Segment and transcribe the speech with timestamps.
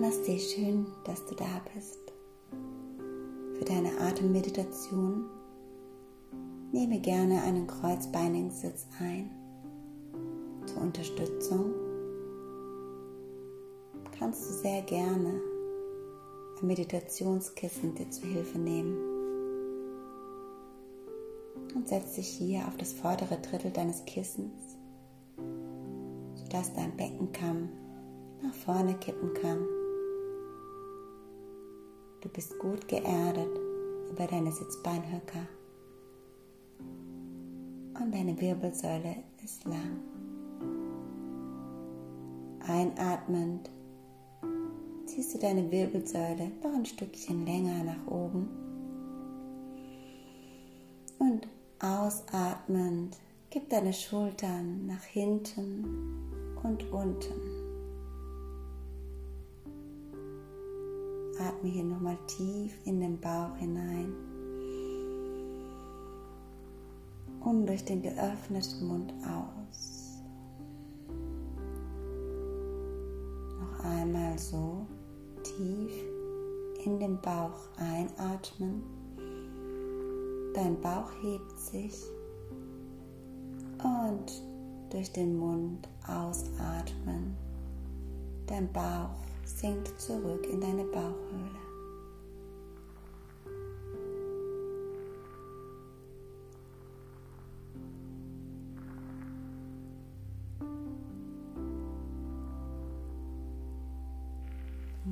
[0.00, 2.00] Namaste, schön, dass du da bist.
[3.52, 5.26] Für deine Atemmeditation
[6.72, 9.30] nehme gerne einen kreuzbeinigen Sitz ein.
[10.64, 11.74] Zur Unterstützung
[14.18, 15.38] kannst du sehr gerne
[16.62, 18.96] ein Meditationskissen dir zu Hilfe nehmen
[21.74, 24.78] und setz dich hier auf das vordere Drittel deines Kissens,
[26.36, 27.68] sodass dein Beckenkamm
[28.42, 29.58] nach vorne kippen kann.
[32.20, 33.58] Du bist gut geerdet
[34.10, 35.46] über deine Sitzbeinhöcker
[37.98, 40.00] und deine Wirbelsäule ist lang.
[42.66, 43.70] Einatmend
[45.06, 48.50] ziehst du deine Wirbelsäule noch ein Stückchen länger nach oben
[51.18, 51.48] und
[51.78, 53.16] ausatmend
[53.48, 55.84] gib deine Schultern nach hinten
[56.62, 57.49] und unten.
[61.40, 64.12] Atme hier nochmal tief in den Bauch hinein
[67.40, 70.22] und durch den geöffneten Mund aus.
[73.58, 74.86] Noch einmal so
[75.42, 75.92] tief
[76.84, 78.82] in den Bauch einatmen.
[80.54, 81.94] Dein Bauch hebt sich
[83.82, 84.42] und
[84.90, 87.36] durch den Mund ausatmen.
[88.46, 89.19] Dein Bauch
[89.58, 91.60] sinkt zurück in deine Bauchhöhle.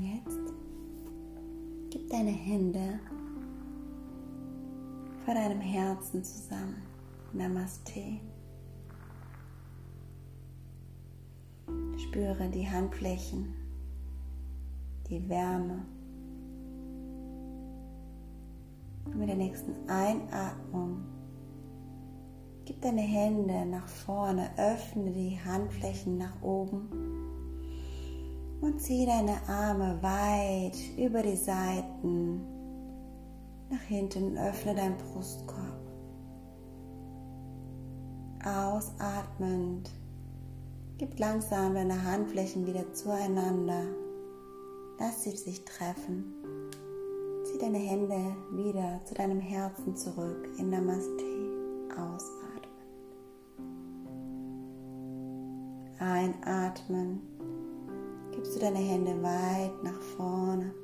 [0.00, 0.52] Jetzt
[1.90, 3.00] gib deine Hände
[5.24, 6.82] vor deinem Herzen zusammen.
[7.32, 8.20] Namaste.
[11.98, 13.57] Spüre die Handflächen
[15.08, 15.84] die Wärme.
[19.04, 21.04] Und mit der nächsten Einatmung
[22.64, 26.88] gib deine Hände nach vorne, öffne die Handflächen nach oben
[28.60, 32.40] und zieh deine Arme weit über die Seiten
[33.70, 35.78] nach hinten öffne deinen Brustkorb.
[38.44, 39.90] Ausatmend,
[40.96, 43.84] gib langsam deine Handflächen wieder zueinander.
[45.00, 46.34] Lass sie sich treffen.
[47.44, 51.24] Zieh deine Hände wieder zu deinem Herzen zurück in Namaste.
[51.92, 52.48] Ausatmen.
[56.00, 57.20] Einatmen.
[58.32, 60.74] Gibst du deine Hände weit nach vorne.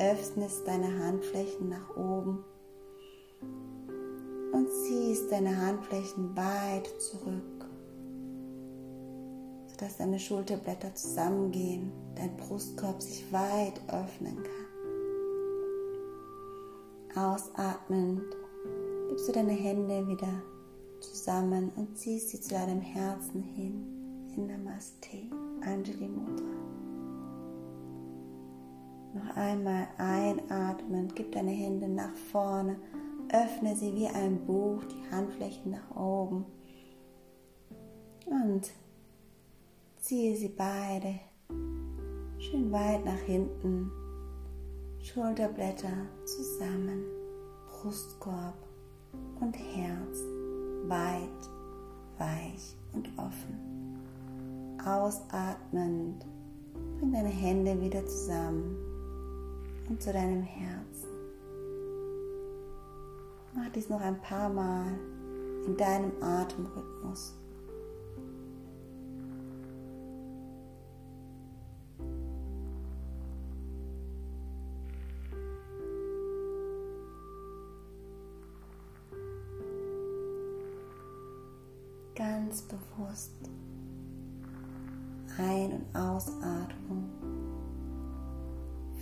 [0.00, 2.44] Öffnest deine Handflächen nach oben.
[4.52, 7.57] Und ziehst deine Handflächen weit zurück
[9.78, 14.68] dass deine Schulterblätter zusammengehen, dein Brustkorb sich weit öffnen kann.
[17.16, 18.22] Ausatmend
[19.08, 20.42] gibst du deine Hände wieder
[21.00, 25.30] zusammen und ziehst sie zu deinem Herzen hin in Namaste,
[25.64, 26.44] Anjali Mudra.
[29.14, 32.76] Noch einmal einatmen, gib deine Hände nach vorne,
[33.32, 36.44] öffne sie wie ein Buch, die Handflächen nach oben
[38.26, 38.70] und
[40.08, 41.20] Ziehe sie beide
[42.38, 43.90] schön weit nach hinten,
[45.02, 45.92] Schulterblätter
[46.24, 47.04] zusammen,
[47.66, 48.56] Brustkorb
[49.38, 50.20] und Herz
[50.86, 51.50] weit,
[52.16, 53.98] weich und offen.
[54.82, 56.24] Ausatmend,
[56.98, 58.78] bring deine Hände wieder zusammen
[59.90, 61.10] und zu deinem Herzen.
[63.54, 64.86] Mach dies noch ein paar Mal
[65.66, 67.34] in deinem Atemrhythmus.
[82.18, 83.30] Ganz bewusst
[85.38, 87.08] Ein- und Ausatmung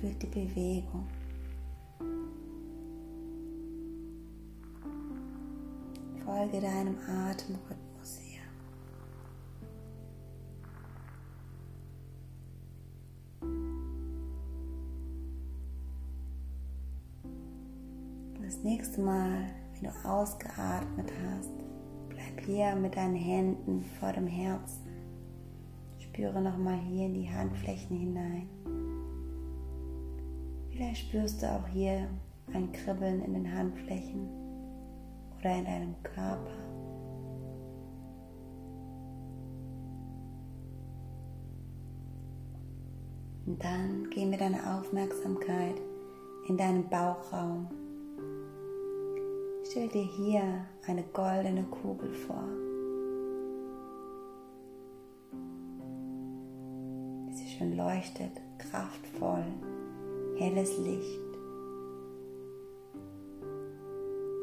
[0.00, 1.06] führt die Bewegung.
[6.24, 8.42] Folge deinem Atemrhythmus hier.
[18.42, 21.63] Das nächste Mal, wenn du ausgeatmet hast,
[22.40, 24.84] hier mit deinen Händen vor dem Herzen.
[25.98, 28.48] Spüre nochmal hier in die Handflächen hinein.
[30.70, 32.08] Vielleicht spürst du auch hier
[32.52, 34.28] ein Kribbeln in den Handflächen
[35.38, 36.50] oder in deinem Körper.
[43.46, 45.80] Und dann geh mit deiner Aufmerksamkeit
[46.48, 47.68] in deinen Bauchraum.
[49.70, 52.44] Stell dir hier eine goldene Kugel vor.
[57.30, 59.44] Sie schön leuchtet, kraftvoll,
[60.36, 61.20] helles Licht.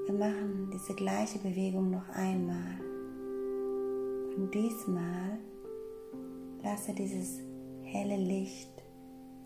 [0.08, 2.80] Wir machen diese gleiche Bewegung noch einmal.
[4.36, 5.38] Und diesmal
[6.64, 7.40] lasse dieses
[7.84, 8.72] helle Licht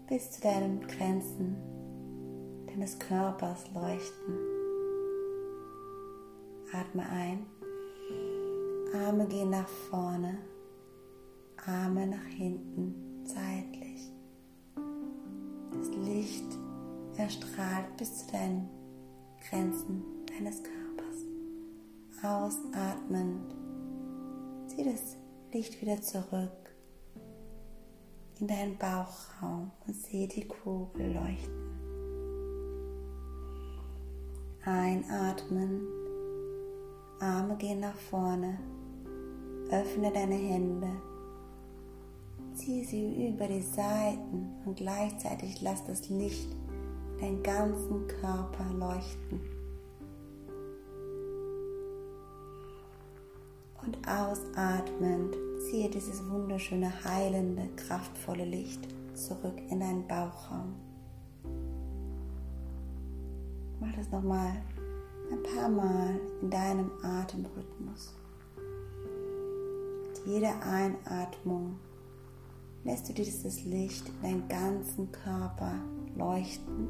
[0.07, 1.56] bis zu deinen Grenzen
[2.68, 4.55] deines Körpers leuchten.
[6.75, 7.45] Atme ein,
[8.94, 10.38] Arme gehen nach vorne,
[11.66, 14.12] Arme nach hinten, seitlich.
[15.72, 16.57] Das Licht
[17.18, 18.69] erstrahlt bis zu deinen
[19.50, 20.75] Grenzen deines Körpers.
[22.22, 23.56] Ausatmend,
[24.68, 25.16] zieh das
[25.54, 26.75] Licht wieder zurück
[28.42, 31.66] in deinen Bauchraum und sehe die Kugel leuchten.
[34.66, 36.05] Einatmen,
[37.19, 38.59] Arme gehen nach vorne,
[39.71, 40.89] öffne deine Hände,
[42.53, 46.50] zieh sie über die Seiten und gleichzeitig lass das Licht
[47.19, 49.39] deinen ganzen Körper leuchten.
[53.85, 55.35] Und ausatmend
[55.69, 60.75] ziehe dieses wunderschöne, heilende, kraftvolle Licht zurück in deinen Bauchraum.
[63.79, 64.53] Mach das nochmal
[65.31, 68.13] ein paar Mal in deinem Atemrhythmus.
[70.07, 71.77] Mit jeder Einatmung
[72.83, 75.74] lässt du dieses Licht in deinen ganzen Körper
[76.16, 76.88] leuchten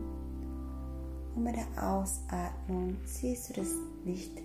[1.36, 3.74] und mit der Ausatmung ziehst du das
[4.06, 4.42] Licht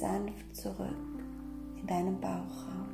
[0.00, 0.96] sanft zurück
[1.80, 2.89] in deinem Bauchraum.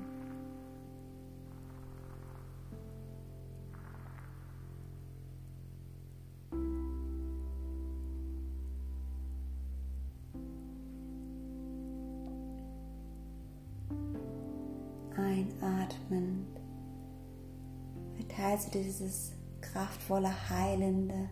[18.98, 21.28] Dieses kraftvolle, heilende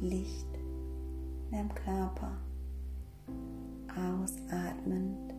[0.00, 0.48] Licht
[1.44, 2.36] in deinem Körper.
[3.88, 5.32] Ausatmend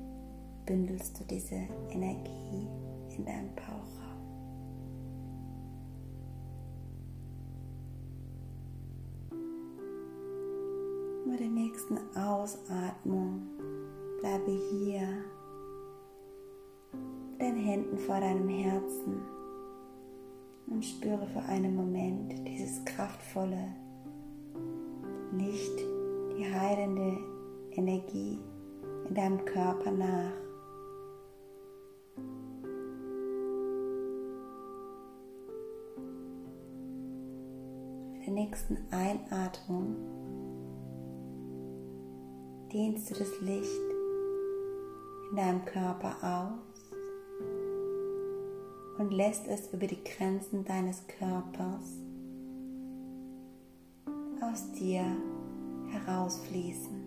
[0.65, 2.67] bündelst du diese Energie
[3.15, 3.83] in deinem Bauchraum.
[11.25, 13.41] Mit der nächsten Ausatmung
[14.21, 15.07] bleibe hier
[17.29, 19.36] mit deinen Händen vor deinem Herzen
[20.67, 23.73] und spüre für einen Moment dieses kraftvolle
[25.33, 25.79] Licht,
[26.37, 27.17] die heilende
[27.71, 28.39] Energie
[29.07, 30.47] in deinem Körper nach.
[38.27, 39.95] der nächsten Einatmung
[42.73, 43.69] dehnst du das Licht
[45.31, 46.66] in deinem Körper aus
[48.97, 51.97] und lässt es über die Grenzen deines Körpers
[54.41, 55.03] aus dir
[55.89, 57.05] herausfließen.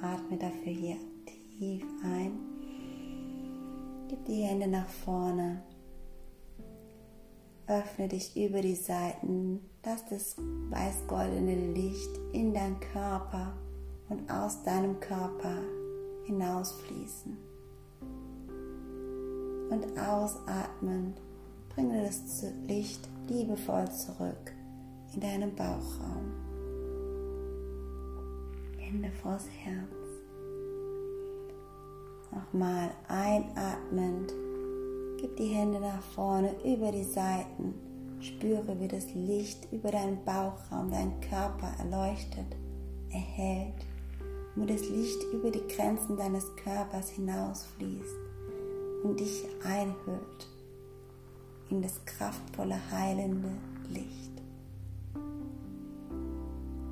[0.00, 0.96] Atme dafür hier
[1.26, 2.32] tief ein.
[4.08, 5.62] Gib die Hände nach vorne
[7.70, 10.34] Öffne dich über die Seiten, lass das
[10.70, 13.52] weiß-goldene Licht in deinen Körper
[14.08, 15.56] und aus deinem Körper
[16.24, 17.49] hinausfließen.
[19.70, 21.20] Und ausatmend
[21.74, 24.52] bringe das Licht liebevoll zurück
[25.14, 26.32] in deinen Bauchraum.
[28.76, 29.88] Hände vors Herz.
[32.32, 34.32] Nochmal einatmend
[35.20, 37.74] Gib die Hände nach vorne über die Seiten.
[38.20, 42.56] Spüre, wie das Licht über deinen Bauchraum, deinen Körper erleuchtet,
[43.10, 43.74] erhält
[44.56, 48.29] wie das Licht über die Grenzen deines Körpers hinausfließt
[49.02, 50.48] und dich einhüllt
[51.70, 53.50] in das kraftvolle, heilende
[53.88, 54.30] Licht.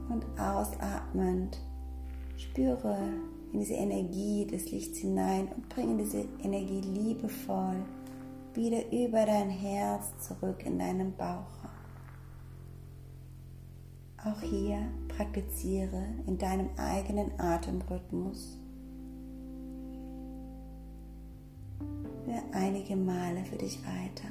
[0.08, 1.60] Und ausatmend
[2.36, 2.96] spüre
[3.52, 7.82] in diese Energie des Lichts hinein und bringe diese Energie liebevoll
[8.54, 11.46] wieder über dein Herz zurück in deinen Bauch.
[14.24, 18.58] Auch hier praktiziere in deinem eigenen Atemrhythmus
[22.52, 24.28] einige Male für dich weiter.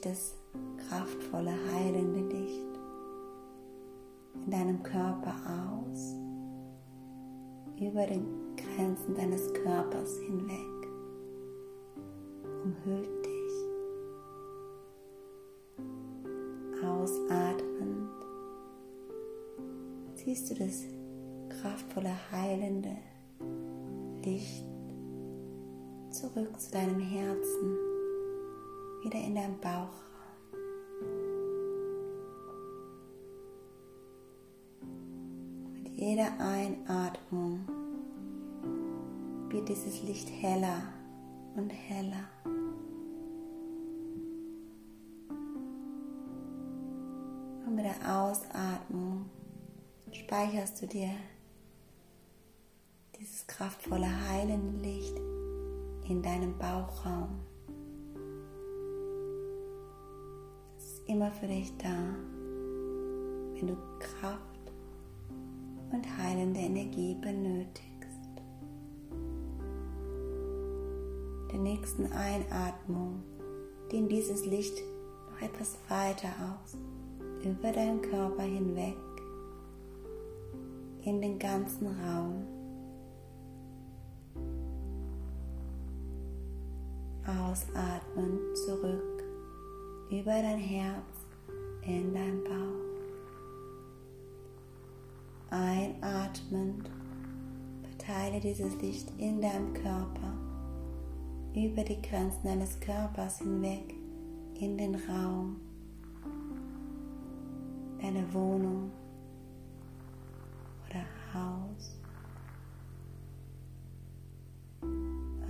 [0.00, 0.34] Sich das
[0.88, 2.78] kraftvolle, heilende Licht
[4.34, 6.14] in deinem Körper aus,
[7.78, 8.26] über den
[8.56, 10.88] Grenzen deines Körpers hinweg,
[12.64, 13.30] umhüllt dich.
[16.84, 18.10] Ausatmend
[20.14, 20.84] ziehst du das
[21.60, 22.96] kraftvolle, heilende
[24.24, 24.64] Licht
[26.10, 27.89] zurück zu deinem Herzen,
[29.02, 29.90] wieder in deinem Bauchraum.
[35.82, 37.60] Mit jeder Einatmung
[39.48, 40.82] wird dieses Licht heller
[41.56, 42.28] und heller.
[47.66, 49.26] Und mit der Ausatmung
[50.12, 51.10] speicherst du dir
[53.18, 55.16] dieses kraftvolle, heilende Licht
[56.08, 57.49] in deinem Bauchraum.
[61.10, 62.14] Immer für dich da,
[63.54, 64.72] wenn du Kraft
[65.92, 67.80] und heilende Energie benötigst.
[71.50, 73.24] Der nächsten Einatmung
[73.90, 74.78] dehnt dieses Licht
[75.32, 76.76] noch etwas weiter aus,
[77.44, 78.96] über deinen Körper hinweg,
[81.02, 82.46] in den ganzen Raum.
[87.26, 89.19] Ausatmen zurück
[90.10, 91.04] über dein Herz
[91.82, 92.80] in dein Bauch.
[95.50, 96.90] Einatmend
[97.82, 100.34] verteile dieses Licht in deinem Körper
[101.54, 103.94] über die Grenzen deines Körpers hinweg
[104.60, 105.56] in den Raum,
[108.00, 108.90] deine Wohnung
[110.88, 112.00] oder Haus.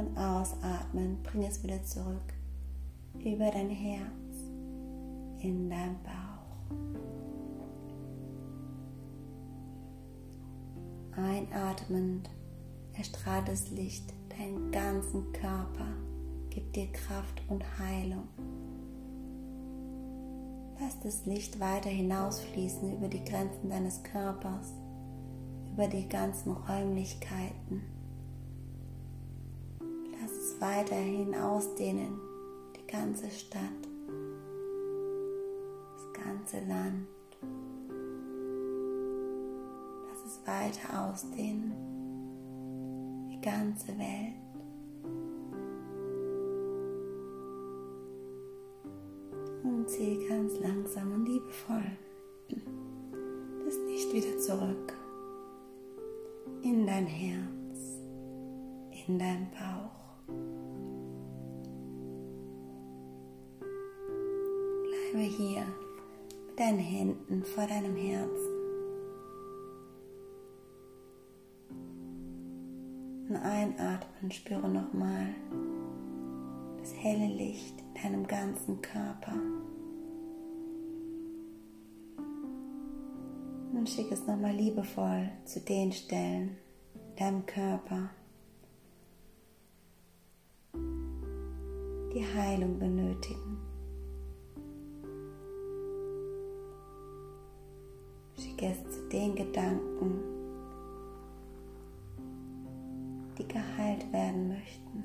[0.01, 2.33] und ausatmen, bring es wieder zurück
[3.19, 4.30] über dein Herz
[5.41, 6.77] in dein Bauch.
[11.17, 12.31] Einatmend
[12.93, 15.87] erstrahlt das Licht deinen ganzen Körper,
[16.51, 18.29] gibt dir Kraft und Heilung.
[20.81, 24.73] Lass das Licht weiter hinausfließen über die Grenzen deines Körpers,
[25.73, 27.83] über die ganzen Räumlichkeiten
[30.61, 32.21] weiterhin ausdehnen,
[32.77, 33.61] die ganze Stadt,
[36.41, 37.07] ganze Land.
[40.09, 41.73] Lass es weiter ausdehnen,
[43.31, 44.35] die ganze Welt.
[49.63, 51.83] Und zieh ganz langsam und liebevoll
[53.65, 54.95] das Licht wieder zurück
[56.63, 57.99] in dein Herz,
[59.07, 59.91] in dein Bauch.
[65.13, 65.67] Bleibe hier
[66.61, 68.61] deinen Händen vor deinem Herzen.
[73.29, 75.29] Und einatmen, spüre nochmal
[76.79, 79.33] das helle Licht in deinem ganzen Körper.
[83.73, 86.59] Und schick es nochmal liebevoll zu den Stellen
[86.95, 88.11] in deinem Körper,
[90.75, 93.57] die Heilung benötigen.
[98.61, 100.21] Schicke zu den Gedanken,
[103.39, 105.05] die geheilt werden möchten.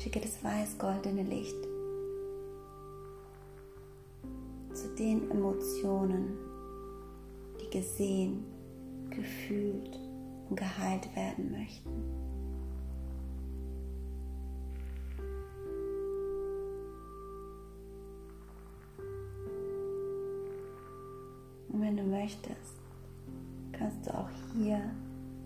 [0.00, 1.62] Schicke das weiß-goldene Licht
[4.72, 6.36] zu den Emotionen,
[7.60, 8.44] die gesehen,
[9.10, 10.00] gefühlt
[10.50, 12.31] und geheilt werden möchten.
[21.92, 22.80] Wenn du möchtest,
[23.72, 24.80] kannst du auch hier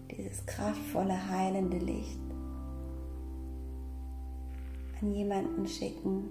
[0.08, 2.20] dieses kraftvolle, heilende Licht
[5.00, 6.28] an jemanden schicken,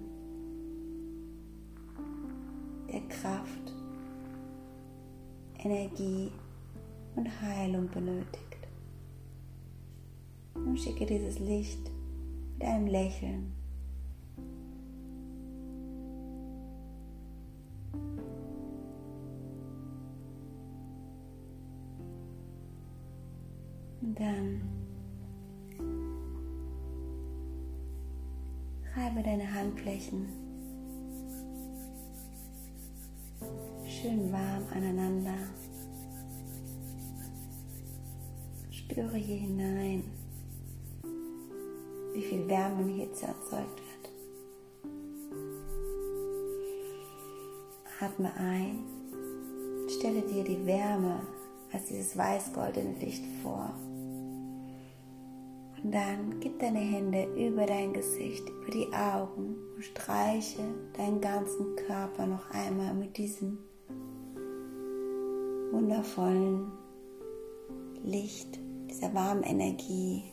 [2.89, 3.73] der Kraft,
[5.59, 6.31] Energie
[7.17, 8.67] und Heilung benötigt.
[10.53, 11.91] Und schicke dieses Licht
[12.57, 13.51] mit einem Lächeln
[24.17, 24.61] Dann
[28.95, 30.27] reibe deine Handflächen
[33.85, 35.37] schön warm aneinander.
[38.71, 40.03] Spüre hier hinein
[42.15, 44.13] wie viel Wärme und Hitze erzeugt wird.
[47.99, 48.79] Atme ein,
[49.89, 51.19] stelle dir die Wärme
[51.73, 53.73] als dieses weiß-goldene Licht vor.
[55.95, 60.61] Dann gib deine Hände über dein Gesicht, über die Augen und streiche
[60.91, 63.59] deinen ganzen Körper noch einmal mit diesem
[65.71, 66.69] wundervollen
[68.03, 68.59] Licht,
[68.89, 70.25] dieser warmen Energie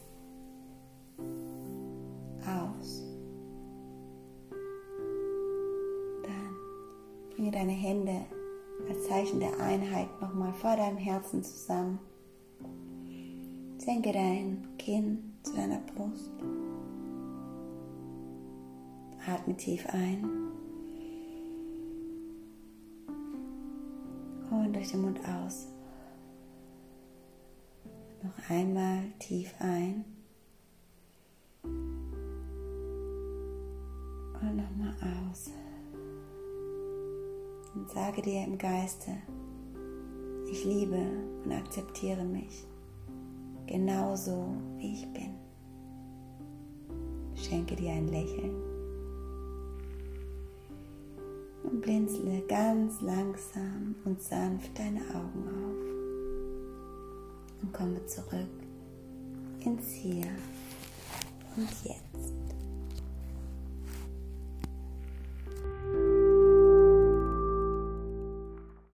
[2.40, 3.04] aus.
[6.24, 6.56] Dann
[7.36, 8.24] bringe deine Hände
[8.88, 12.00] als Zeichen der Einheit nochmal vor deinem Herzen zusammen.
[13.78, 16.32] Senke dein Kinn zu deiner Brust.
[19.26, 20.24] Atme tief ein.
[24.50, 25.68] Und durch den Mund aus.
[28.22, 30.04] Noch einmal tief ein.
[34.42, 34.94] Und nochmal
[35.30, 35.50] aus.
[37.74, 39.12] Und sage dir im Geiste,
[40.50, 40.98] ich liebe
[41.44, 42.66] und akzeptiere mich
[43.72, 45.30] genauso wie ich bin.
[47.34, 48.54] Schenke dir ein Lächeln
[51.64, 55.80] und blinzle ganz langsam und sanft deine Augen auf
[57.62, 58.50] und komme zurück
[59.64, 60.28] ins Hier
[61.56, 62.01] und Jetzt.